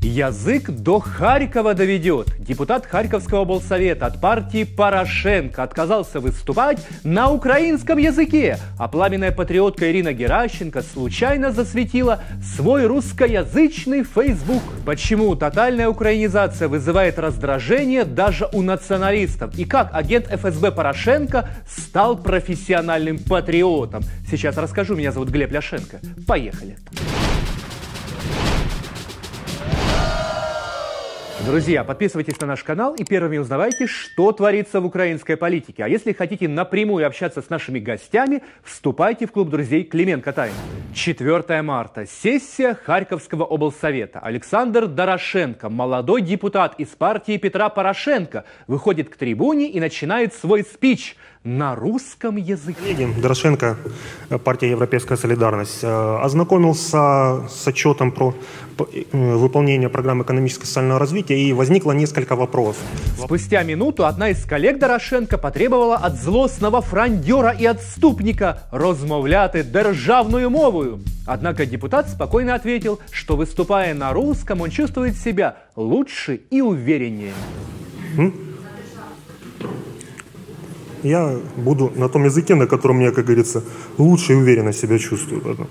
Язык 0.00 0.70
до 0.70 1.00
Харькова 1.00 1.74
доведет. 1.74 2.28
Депутат 2.38 2.86
Харьковского 2.86 3.40
облсовета 3.40 4.06
от 4.06 4.20
партии 4.20 4.64
Порошенко 4.64 5.62
отказался 5.62 6.20
выступать 6.20 6.78
на 7.04 7.30
украинском 7.30 7.98
языке, 7.98 8.58
а 8.78 8.88
пламенная 8.88 9.32
патриотка 9.32 9.90
Ирина 9.90 10.12
Геращенко 10.12 10.82
случайно 10.82 11.52
засветила 11.52 12.20
свой 12.42 12.86
русскоязычный 12.86 14.04
Facebook. 14.04 14.62
Почему 14.84 15.34
тотальная 15.36 15.88
украинизация 15.88 16.68
вызывает 16.68 17.18
раздражение 17.18 18.04
даже 18.04 18.48
у 18.52 18.62
националистов? 18.62 19.58
И 19.58 19.64
как 19.64 19.90
агент 19.92 20.26
ФСБ 20.28 20.72
Порошенко 20.72 21.48
стал 21.68 22.16
профессиональным 22.16 23.18
патриотом? 23.18 24.02
Сейчас 24.30 24.56
расскажу. 24.56 24.96
Меня 24.96 25.12
зовут 25.12 25.30
Глеб 25.30 25.52
Ляшенко. 25.52 26.00
Поехали. 26.26 26.76
Друзья, 31.44 31.82
подписывайтесь 31.82 32.40
на 32.40 32.46
наш 32.46 32.62
канал 32.62 32.94
и 32.94 33.02
первыми 33.02 33.36
узнавайте, 33.36 33.88
что 33.88 34.30
творится 34.30 34.80
в 34.80 34.86
украинской 34.86 35.36
политике. 35.36 35.84
А 35.84 35.88
если 35.88 36.12
хотите 36.12 36.46
напрямую 36.46 37.04
общаться 37.04 37.42
с 37.42 37.50
нашими 37.50 37.80
гостями, 37.80 38.44
вступайте 38.62 39.26
в 39.26 39.32
клуб 39.32 39.50
друзей 39.50 39.82
Клименко 39.82 40.32
Тайм. 40.32 40.52
4 40.94 41.62
марта. 41.62 42.06
Сессия 42.06 42.74
Харьковского 42.74 43.42
облсовета. 43.42 44.20
Александр 44.20 44.86
Дорошенко, 44.86 45.68
молодой 45.68 46.22
депутат 46.22 46.76
из 46.78 46.88
партии 46.88 47.36
Петра 47.38 47.68
Порошенко, 47.70 48.44
выходит 48.68 49.08
к 49.08 49.16
трибуне 49.16 49.68
и 49.68 49.80
начинает 49.80 50.34
свой 50.34 50.62
спич– 50.62 51.16
на 51.44 51.74
русском 51.74 52.36
языке. 52.36 52.78
Коллеги, 52.80 53.20
Дорошенко, 53.20 53.76
партия 54.44 54.70
Европейская 54.70 55.16
солидарность, 55.16 55.80
э, 55.82 56.18
ознакомился 56.22 57.48
с 57.48 57.66
отчетом 57.66 58.12
про 58.12 58.34
э, 58.78 59.04
выполнение 59.12 59.88
программы 59.88 60.22
экономическо-социального 60.22 61.00
развития 61.00 61.38
и 61.38 61.52
возникло 61.52 61.92
несколько 61.92 62.36
вопросов. 62.36 62.82
Спустя 63.18 63.64
минуту 63.64 64.06
одна 64.06 64.28
из 64.28 64.44
коллег 64.44 64.78
Дорошенко 64.78 65.36
потребовала 65.36 65.96
от 65.96 66.14
злостного 66.14 66.80
франдера 66.80 67.50
и 67.50 67.66
отступника 67.66 68.62
розмовляти 68.70 69.62
державную 69.62 70.48
мовою. 70.48 71.00
Однако 71.26 71.66
депутат 71.66 72.08
спокойно 72.08 72.54
ответил, 72.54 73.00
что 73.10 73.36
выступая 73.36 73.94
на 73.94 74.12
русском, 74.12 74.60
он 74.60 74.70
чувствует 74.70 75.16
себя 75.16 75.56
лучше 75.74 76.40
и 76.50 76.60
увереннее. 76.60 77.32
М? 78.16 78.32
Я 81.02 81.36
буду 81.56 81.92
на 81.94 82.08
том 82.08 82.24
языке, 82.24 82.54
на 82.54 82.66
котором 82.66 83.00
я, 83.00 83.10
как 83.10 83.24
говорится, 83.24 83.62
лучше 83.98 84.32
и 84.32 84.36
уверенно 84.36 84.72
себя 84.72 84.98
чувствую. 84.98 85.68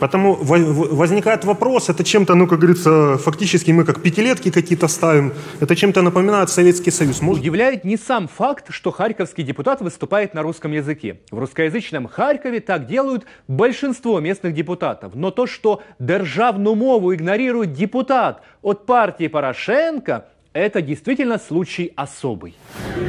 Потому 0.00 0.38
возникает 0.40 1.44
вопрос, 1.44 1.90
это 1.90 2.02
чем-то, 2.04 2.34
ну, 2.34 2.46
как 2.46 2.58
говорится, 2.58 3.18
фактически 3.18 3.70
мы 3.70 3.84
как 3.84 4.00
пятилетки 4.00 4.50
какие-то 4.50 4.88
ставим, 4.88 5.34
это 5.60 5.76
чем-то 5.76 6.00
напоминает 6.00 6.48
Советский 6.48 6.90
Союз. 6.90 7.20
Может... 7.20 7.42
Удивляет 7.42 7.84
не 7.84 7.98
сам 7.98 8.26
факт, 8.26 8.68
что 8.70 8.92
харьковский 8.92 9.44
депутат 9.44 9.82
выступает 9.82 10.32
на 10.32 10.42
русском 10.42 10.72
языке. 10.72 11.20
В 11.30 11.38
русскоязычном 11.38 12.08
Харькове 12.08 12.60
так 12.60 12.86
делают 12.86 13.26
большинство 13.46 14.20
местных 14.20 14.54
депутатов. 14.54 15.14
Но 15.14 15.30
то, 15.30 15.46
что 15.46 15.82
державную 15.98 16.76
мову 16.76 17.14
игнорирует 17.14 17.74
депутат 17.74 18.40
от 18.62 18.86
партии 18.86 19.28
Порошенко, 19.28 20.24
это 20.52 20.82
действительно 20.82 21.38
случай 21.38 21.92
особый. 21.96 22.54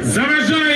Заважає 0.04 0.71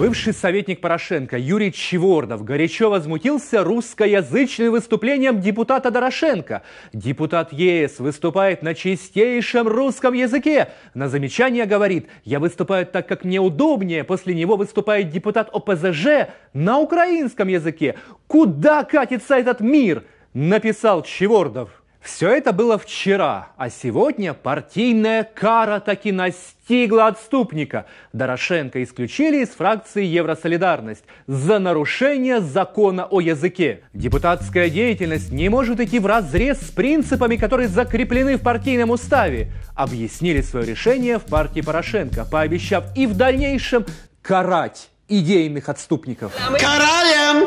Бывший 0.00 0.32
советник 0.32 0.80
Порошенко 0.80 1.36
Юрий 1.36 1.70
Чевордов 1.70 2.42
горячо 2.42 2.88
возмутился 2.88 3.62
русскоязычным 3.62 4.70
выступлением 4.70 5.42
депутата 5.42 5.90
Дорошенко. 5.90 6.62
Депутат 6.94 7.52
ЕС 7.52 7.98
выступает 7.98 8.62
на 8.62 8.74
чистейшем 8.74 9.68
русском 9.68 10.14
языке. 10.14 10.70
На 10.94 11.10
замечание 11.10 11.66
говорит, 11.66 12.08
я 12.24 12.40
выступаю 12.40 12.86
так, 12.86 13.06
как 13.08 13.24
мне 13.24 13.40
удобнее. 13.40 14.02
После 14.02 14.32
него 14.32 14.56
выступает 14.56 15.10
депутат 15.10 15.50
ОПЗЖ 15.52 16.30
на 16.54 16.78
украинском 16.78 17.48
языке. 17.48 17.96
Куда 18.26 18.84
катится 18.84 19.34
этот 19.36 19.60
мир? 19.60 20.04
Написал 20.32 21.02
Чевордов. 21.02 21.79
Все 22.02 22.30
это 22.30 22.54
было 22.54 22.78
вчера, 22.78 23.48
а 23.58 23.68
сегодня 23.68 24.32
партийная 24.32 25.22
кара 25.22 25.80
таки 25.80 26.12
настигла 26.12 27.08
отступника. 27.08 27.84
Дорошенко 28.14 28.82
исключили 28.82 29.42
из 29.42 29.50
фракции 29.50 30.04
Евросолидарность 30.04 31.04
за 31.26 31.58
нарушение 31.58 32.40
закона 32.40 33.04
о 33.04 33.20
языке. 33.20 33.82
Депутатская 33.92 34.70
деятельность 34.70 35.30
не 35.30 35.50
может 35.50 35.78
идти 35.78 35.98
в 35.98 36.06
разрез 36.06 36.58
с 36.62 36.70
принципами, 36.70 37.36
которые 37.36 37.68
закреплены 37.68 38.38
в 38.38 38.42
партийном 38.42 38.90
уставе. 38.90 39.52
Объяснили 39.74 40.40
свое 40.40 40.64
решение 40.64 41.18
в 41.18 41.24
партии 41.24 41.60
Порошенко, 41.60 42.24
пообещав 42.24 42.84
и 42.96 43.06
в 43.06 43.14
дальнейшем 43.14 43.84
карать 44.22 44.88
идейных 45.06 45.68
отступников. 45.68 46.32
Караем! 46.58 47.46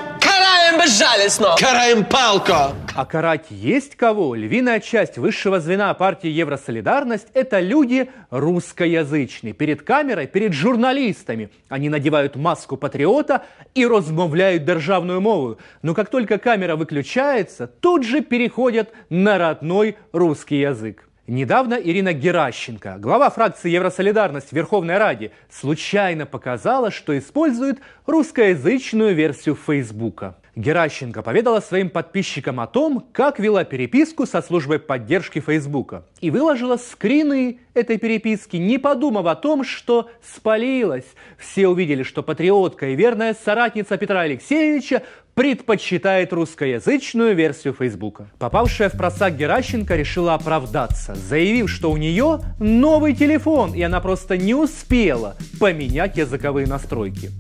Безжалостно! 0.83 1.55
Караем 1.57 2.03
палко! 2.03 2.73
А 2.93 3.05
карать 3.05 3.45
есть 3.49 3.95
кого? 3.95 4.35
Львиная 4.35 4.81
часть 4.81 5.17
высшего 5.17 5.61
звена 5.61 5.93
партии 5.93 6.27
Евросолидарность– 6.27 7.27
это 7.33 7.61
люди 7.61 8.09
русскоязычные. 8.31 9.53
Перед 9.53 9.83
камерой, 9.83 10.27
перед 10.27 10.51
журналистами. 10.51 11.49
Они 11.69 11.87
надевают 11.87 12.35
маску 12.35 12.75
патриота 12.75 13.43
и 13.73 13.87
размовляют 13.87 14.65
державную 14.65 15.21
мову. 15.21 15.57
Но 15.83 15.93
как 15.93 16.09
только 16.09 16.37
камера 16.37 16.75
выключается, 16.75 17.65
тут 17.65 18.03
же 18.03 18.19
переходят 18.19 18.91
на 19.09 19.37
родной 19.37 19.95
русский 20.11 20.59
язык. 20.59 21.07
Недавно 21.27 21.75
Ирина 21.75 22.11
Геращенко, 22.11 22.97
глава 22.99 23.29
фракции 23.29 23.69
Евросолидарность 23.69 24.49
в 24.49 24.53
Верховной 24.53 24.97
Раде, 24.97 25.31
случайно 25.49 26.25
показала, 26.25 26.91
что 26.91 27.17
использует 27.17 27.79
русскоязычную 28.05 29.15
версию 29.15 29.55
Фейсбука. 29.55 30.35
Геращенко 30.55 31.23
поведала 31.23 31.61
своим 31.61 31.89
подписчикам 31.89 32.59
о 32.59 32.67
том, 32.67 33.07
как 33.11 33.39
вела 33.39 33.63
переписку 33.63 34.27
со 34.27 34.41
службой 34.41 34.77
поддержки 34.77 35.39
Фейсбука. 35.39 36.05
И 36.21 36.29
выложила 36.29 36.77
скрины 36.77 37.59
этой 37.73 37.97
переписки, 37.97 38.57
не 38.57 38.77
подумав 38.77 39.25
о 39.25 39.35
том, 39.35 39.63
что 39.63 40.11
спалилась. 40.21 41.05
Все 41.39 41.67
увидели, 41.67 42.03
что 42.03 42.21
патриотка 42.21 42.89
и 42.89 42.95
верная 42.95 43.33
соратница 43.33 43.97
Петра 43.97 44.21
Алексеевича 44.21 45.01
предпочитает 45.33 46.31
русскоязычную 46.31 47.35
версию 47.35 47.73
Фейсбука. 47.73 48.27
Попавшая 48.37 48.89
в 48.89 48.93
просак 48.97 49.35
Геращенко 49.35 49.95
решила 49.95 50.35
оправдаться, 50.35 51.15
заявив, 51.15 51.71
что 51.71 51.91
у 51.91 51.97
нее 51.97 52.41
новый 52.59 53.15
телефон, 53.15 53.73
и 53.73 53.81
она 53.81 53.99
просто 53.99 54.37
не 54.37 54.53
успела 54.53 55.35
поменять 55.59 56.17
языковые 56.17 56.67
настройки. 56.67 57.31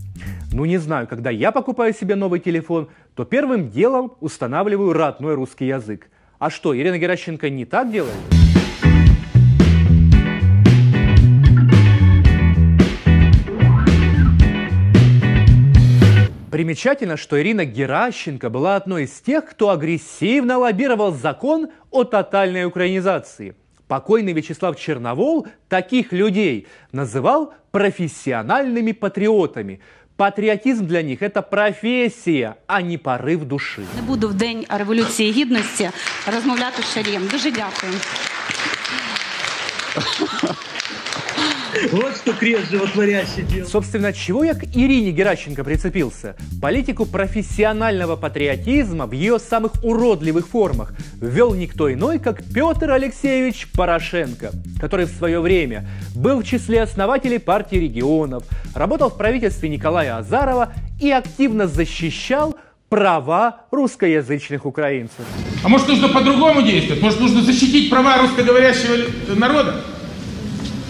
Ну 0.53 0.65
не 0.65 0.77
знаю, 0.77 1.07
когда 1.07 1.31
я 1.31 1.51
покупаю 1.51 1.95
себе 1.95 2.13
новый 2.13 2.39
телефон, 2.39 2.89
то 3.15 3.25
первым 3.25 3.69
делом 3.69 4.13
устанавливаю 4.21 4.93
родной 4.93 5.35
русский 5.35 5.67
язык. 5.67 6.09
А 6.39 6.49
что, 6.49 6.75
Ирина 6.75 6.97
Геращенко 6.97 7.49
не 7.49 7.65
так 7.65 7.91
делает? 7.91 8.13
Примечательно, 16.49 17.17
что 17.17 17.41
Ирина 17.41 17.65
Геращенко 17.65 18.49
была 18.49 18.75
одной 18.75 19.05
из 19.05 19.21
тех, 19.21 19.45
кто 19.45 19.69
агрессивно 19.69 20.59
лоббировал 20.59 21.11
закон 21.11 21.69
о 21.89 22.03
тотальной 22.03 22.65
украинизации. 22.65 23.55
Покойный 23.87 24.33
Вячеслав 24.33 24.79
Черновол 24.79 25.47
таких 25.67 26.11
людей 26.13 26.67
называл 26.91 27.53
профессиональными 27.71 28.91
патриотами. 28.91 29.81
Патріотизм 30.22 30.86
для 30.86 31.02
них 31.02 31.18
це 31.20 31.28
професія, 31.28 32.54
а 32.66 32.80
не 32.80 32.98
порив 32.98 33.44
душі. 33.44 33.80
Не 33.96 34.02
буду 34.02 34.28
в 34.28 34.34
день 34.34 34.66
революції 34.68 35.32
гідності 35.32 35.90
розмовляти 36.34 36.82
з 36.82 36.94
шарієм. 36.94 37.28
Дуже 37.32 37.50
дякую. 37.50 37.92
Вот 41.91 42.15
что 42.17 42.33
крест 42.33 42.69
животворящий 42.69 43.43
делал. 43.43 43.67
Собственно, 43.67 44.13
чего 44.13 44.43
я 44.43 44.53
к 44.53 44.63
Ирине 44.63 45.11
Геращенко 45.11 45.63
прицепился? 45.63 46.35
Политику 46.61 47.05
профессионального 47.05 48.15
патриотизма 48.15 49.05
в 49.07 49.11
ее 49.11 49.39
самых 49.39 49.71
уродливых 49.83 50.47
формах 50.47 50.93
ввел 51.19 51.53
никто 51.53 51.91
иной, 51.91 52.19
как 52.19 52.43
Петр 52.53 52.91
Алексеевич 52.91 53.67
Порошенко, 53.75 54.51
который 54.79 55.05
в 55.05 55.11
свое 55.11 55.39
время 55.39 55.87
был 56.15 56.41
в 56.41 56.43
числе 56.45 56.83
основателей 56.83 57.39
партии 57.39 57.77
регионов, 57.77 58.43
работал 58.75 59.09
в 59.09 59.17
правительстве 59.17 59.69
Николая 59.69 60.17
Азарова 60.17 60.73
и 61.01 61.09
активно 61.11 61.67
защищал 61.67 62.55
права 62.89 63.65
русскоязычных 63.71 64.67
украинцев. 64.67 65.25
А 65.63 65.69
может 65.69 65.87
нужно 65.87 66.09
по-другому 66.09 66.61
действовать? 66.61 67.01
Может 67.01 67.19
нужно 67.19 67.41
защитить 67.41 67.89
права 67.89 68.19
русскоговорящего 68.19 69.35
народа? 69.35 69.81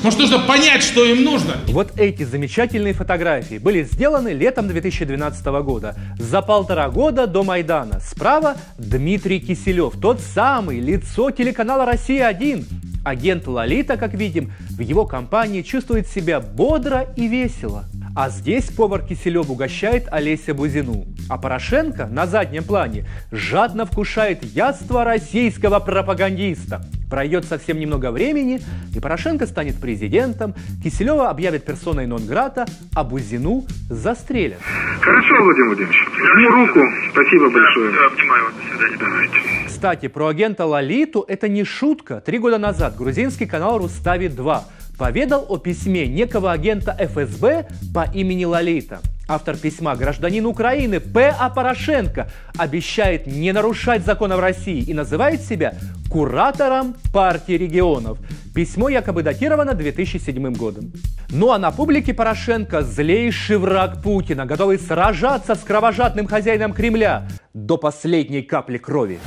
Может, 0.03 0.19
нужно 0.19 0.39
понять, 0.39 0.83
что 0.83 1.05
им 1.05 1.23
нужно? 1.23 1.55
Вот 1.69 1.97
эти 1.97 2.23
замечательные 2.23 2.93
фотографии 2.93 3.57
были 3.57 3.83
сделаны 3.83 4.33
летом 4.33 4.67
2012 4.67 5.45
года, 5.63 5.95
за 6.19 6.41
полтора 6.41 6.89
года 6.89 7.25
до 7.25 7.43
Майдана. 7.43 8.01
Справа 8.01 8.57
Дмитрий 8.77 9.39
Киселев, 9.39 9.93
тот 10.01 10.19
самый 10.19 10.81
лицо 10.81 11.31
телеканала 11.31 11.85
«Россия-1». 11.85 12.65
Агент 13.05 13.47
Лолита, 13.47 13.95
как 13.95 14.13
видим, 14.13 14.51
в 14.71 14.81
его 14.81 15.05
компании 15.05 15.61
чувствует 15.61 16.05
себя 16.07 16.41
бодро 16.41 17.07
и 17.15 17.29
весело. 17.29 17.85
А 18.13 18.29
здесь 18.29 18.65
повар 18.65 19.05
Киселев 19.05 19.49
угощает 19.49 20.09
Олеся 20.11 20.53
Бузину. 20.53 21.05
А 21.29 21.37
Порошенко 21.37 22.07
на 22.07 22.27
заднем 22.27 22.65
плане 22.65 23.07
жадно 23.31 23.85
вкушает 23.85 24.43
яство 24.43 25.05
российского 25.05 25.79
пропагандиста. 25.79 26.85
Пройдет 27.13 27.45
совсем 27.45 27.79
немного 27.79 28.09
времени, 28.09 28.59
и 28.95 28.99
Порошенко 28.99 29.45
станет 29.45 29.75
президентом, 29.79 30.55
Киселева 30.83 31.29
объявят 31.29 31.63
персоной 31.63 32.07
нон-грата, 32.07 32.65
а 32.95 33.03
Бузину 33.03 33.67
застрелят. 33.87 34.57
Хорошо, 34.99 35.35
Владимир 35.43 35.67
Владимирович. 35.67 36.07
Жму 36.09 36.49
руку. 36.49 36.79
Спасибо 37.11 37.51
большое. 37.51 37.91
Все, 37.91 38.05
обнимаю 38.07 38.45
вас. 38.45 38.53
До 38.55 38.61
свидания. 38.63 38.97
Давайте. 38.99 39.35
Кстати, 39.67 40.07
про 40.07 40.27
агента 40.29 40.65
Лолиту 40.65 41.23
это 41.27 41.47
не 41.47 41.63
шутка. 41.63 42.19
Три 42.19 42.39
года 42.39 42.57
назад 42.57 42.97
грузинский 42.97 43.45
канал 43.45 43.77
Рустави-2 43.79 44.61
поведал 44.97 45.45
о 45.47 45.57
письме 45.57 46.07
некого 46.07 46.51
агента 46.51 46.97
ФСБ 46.99 47.67
по 47.93 48.09
имени 48.11 48.45
Лолита. 48.45 49.01
Автор 49.27 49.55
письма, 49.55 49.95
гражданин 49.95 50.45
Украины 50.45 50.99
П.А. 50.99 51.49
Порошенко, 51.49 52.29
обещает 52.57 53.25
не 53.25 53.53
нарушать 53.53 54.05
законов 54.05 54.39
России 54.39 54.81
и 54.81 54.93
называет 54.93 55.41
себя 55.41 55.75
куратором 56.11 56.95
партии 57.13 57.53
регионов. 57.53 58.17
Письмо 58.53 58.89
якобы 58.89 59.23
датировано 59.23 59.73
2007 59.73 60.53
годом. 60.53 60.91
Ну 61.29 61.51
а 61.51 61.57
на 61.57 61.71
публике 61.71 62.13
Порошенко 62.13 62.81
злейший 62.81 63.57
враг 63.57 64.03
Путина, 64.03 64.45
готовый 64.45 64.77
сражаться 64.77 65.55
с 65.55 65.59
кровожадным 65.59 66.27
хозяином 66.27 66.73
Кремля 66.73 67.27
до 67.53 67.77
последней 67.77 68.41
капли 68.41 68.77
крови. 68.77 69.19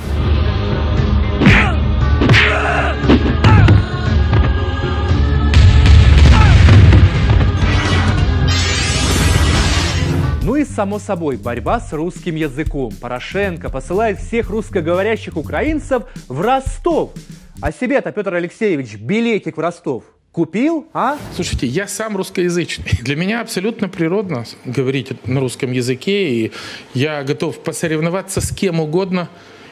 Само 10.77 10.99
собой, 10.99 11.37
борьба 11.37 11.79
с 11.79 11.91
русским 11.91 12.35
языком. 12.35 12.93
Порошенко 13.01 13.71
посылает 13.71 14.19
всех 14.19 14.51
русскоговорящих 14.51 15.35
украинцев 15.35 16.03
в 16.27 16.39
Ростов. 16.39 17.13
А 17.61 17.71
себе-то, 17.71 18.11
Петр 18.11 18.35
Алексеевич, 18.35 18.93
билетик 18.97 19.57
в 19.57 19.59
Ростов 19.59 20.03
купил, 20.31 20.85
а? 20.93 21.17
Слушайте, 21.33 21.65
я 21.65 21.87
сам 21.87 22.15
русскоязычный. 22.15 22.91
Для 23.01 23.15
меня 23.15 23.41
абсолютно 23.41 23.89
природно 23.89 24.45
говорить 24.65 25.25
на 25.25 25.39
русском 25.39 25.71
языке, 25.71 26.29
и 26.29 26.51
я 26.93 27.23
готов 27.23 27.57
посоревноваться 27.63 28.39
с 28.39 28.51
кем 28.51 28.79
угодно 28.79 29.29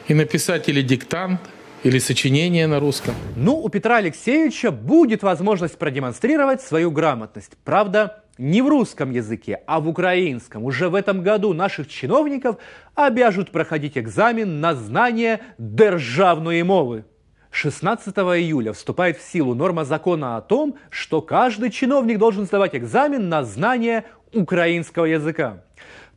и 0.08 0.14
написать 0.14 0.68
или 0.68 0.82
диктант, 0.82 1.40
или 1.84 2.00
сочинение 2.00 2.66
на 2.66 2.80
русском. 2.80 3.14
Ну, 3.36 3.56
у 3.56 3.68
Петра 3.68 3.98
Алексеевича 3.98 4.72
будет 4.72 5.22
возможность 5.22 5.78
продемонстрировать 5.78 6.62
свою 6.62 6.90
грамотность. 6.90 7.52
Правда, 7.64 8.24
не 8.38 8.62
в 8.62 8.68
русском 8.68 9.10
языке, 9.10 9.62
а 9.66 9.80
в 9.80 9.88
украинском. 9.88 10.64
Уже 10.64 10.88
в 10.88 10.94
этом 10.94 11.22
году 11.22 11.52
наших 11.52 11.88
чиновников 11.88 12.56
обяжут 12.94 13.50
проходить 13.50 13.96
экзамен 13.96 14.60
на 14.60 14.74
знание 14.74 15.40
державной 15.58 16.62
мовы. 16.62 17.04
16 17.50 18.14
июля 18.14 18.72
вступает 18.72 19.16
в 19.16 19.22
силу 19.22 19.54
норма 19.54 19.84
закона 19.84 20.36
о 20.36 20.42
том, 20.42 20.76
что 20.90 21.22
каждый 21.22 21.70
чиновник 21.70 22.18
должен 22.18 22.44
сдавать 22.44 22.74
экзамен 22.76 23.28
на 23.28 23.44
знание 23.44 24.04
украинского 24.34 25.06
языка. 25.06 25.62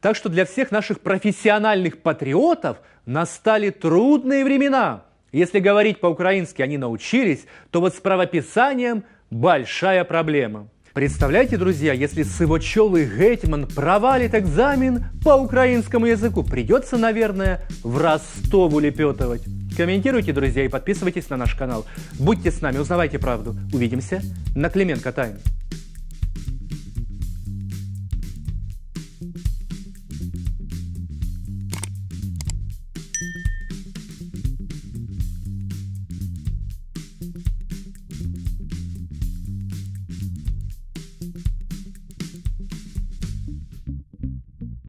Так 0.01 0.15
что 0.15 0.29
для 0.29 0.45
всех 0.45 0.71
наших 0.71 0.99
профессиональных 0.99 2.01
патриотов 2.01 2.77
настали 3.05 3.69
трудные 3.69 4.43
времена. 4.43 5.05
Если 5.31 5.59
говорить 5.59 5.99
по-украински 5.99 6.61
они 6.61 6.77
научились, 6.77 7.45
то 7.71 7.79
вот 7.79 7.95
с 7.95 7.99
правописанием 7.99 9.03
большая 9.29 10.03
проблема. 10.03 10.67
Представляете, 10.93 11.57
друзья, 11.57 11.93
если 11.93 12.23
сывочелый 12.23 13.05
Гетман 13.05 13.67
провалит 13.67 14.33
экзамен 14.33 15.05
по 15.23 15.35
украинскому 15.35 16.07
языку, 16.07 16.43
придется, 16.43 16.97
наверное, 16.97 17.61
в 17.83 17.97
Ростов 17.97 18.73
улепетывать. 18.73 19.43
Комментируйте, 19.77 20.33
друзья, 20.33 20.65
и 20.65 20.67
подписывайтесь 20.67 21.29
на 21.29 21.37
наш 21.37 21.53
канал. 21.55 21.85
Будьте 22.17 22.51
с 22.51 22.61
нами, 22.61 22.79
узнавайте 22.79 23.19
правду. 23.19 23.55
Увидимся 23.71 24.21
на 24.55 24.69
Клименко 24.69 25.11
Тайм. 25.11 25.37